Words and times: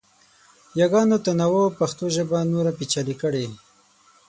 یاګانو 0.79 1.17
تنوع 1.25 1.67
پښتو 1.79 2.05
ژبه 2.15 2.37
نوره 2.51 2.71
پیچلې 2.79 3.15
کړې. 3.21 3.45